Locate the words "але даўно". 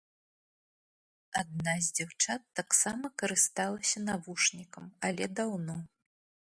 5.11-5.75